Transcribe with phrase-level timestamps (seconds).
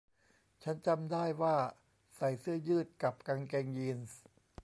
[0.63, 1.55] ฉันจำได้ว่า
[2.15, 4.21] ใส่เสื้อยืดกับกางเกงยีนส์